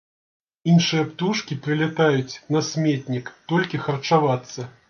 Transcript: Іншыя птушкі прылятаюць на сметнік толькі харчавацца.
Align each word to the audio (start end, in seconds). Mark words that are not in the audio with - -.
Іншыя 0.75 1.03
птушкі 1.11 1.59
прылятаюць 1.67 2.39
на 2.57 2.65
сметнік 2.71 3.33
толькі 3.55 3.85
харчавацца. 3.89 4.61